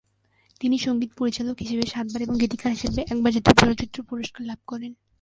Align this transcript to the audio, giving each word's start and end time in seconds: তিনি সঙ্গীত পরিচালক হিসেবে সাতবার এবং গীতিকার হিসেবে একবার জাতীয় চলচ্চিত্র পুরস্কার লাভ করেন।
তিনি 0.61 0.75
সঙ্গীত 0.77 1.11
পরিচালক 1.17 1.55
হিসেবে 1.59 1.83
সাতবার 1.87 2.21
এবং 2.21 2.35
গীতিকার 2.41 2.71
হিসেবে 2.71 2.99
একবার 3.11 3.31
জাতীয় 3.33 3.55
চলচ্চিত্র 3.61 3.97
পুরস্কার 4.09 4.41
লাভ 4.45 4.59
করেন। 4.67 4.91